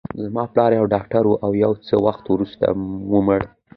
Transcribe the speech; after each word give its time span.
زما 0.23 0.43
پلار 0.53 0.71
یو 0.77 0.87
ډاکټر 0.93 1.23
و، 1.27 1.33
او 1.45 1.51
یو 1.63 1.73
څه 1.87 1.95
وخت 2.05 2.25
وروسته 2.29 2.65
ومړ. 3.13 3.41